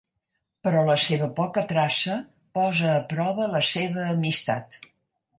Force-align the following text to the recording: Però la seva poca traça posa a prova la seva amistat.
Però 0.67 0.79
la 0.85 0.93
seva 1.07 1.25
poca 1.39 1.61
traça 1.71 2.15
posa 2.59 2.87
a 2.93 3.03
prova 3.11 3.45
la 3.57 3.61
seva 3.73 4.07
amistat. 4.15 4.79